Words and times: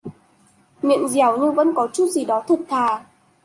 Miệng 0.81 1.07
dẻo 1.07 1.37
nhưng 1.37 1.55
vẫn 1.55 1.73
có 1.75 1.87
chút 1.93 2.05
gì 2.07 2.25
đó 2.25 2.43
thật 2.47 2.59
thà 2.69 3.03